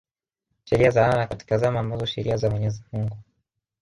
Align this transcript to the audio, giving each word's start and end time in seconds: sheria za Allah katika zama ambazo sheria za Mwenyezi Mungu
sheria 0.63 0.91
za 0.91 1.07
Allah 1.07 1.29
katika 1.29 1.57
zama 1.57 1.79
ambazo 1.79 2.05
sheria 2.05 2.37
za 2.37 2.49
Mwenyezi 2.49 2.83
Mungu 2.91 3.17